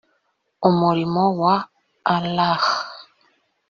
[0.69, 1.55] umurimo wa
[2.13, 2.63] allah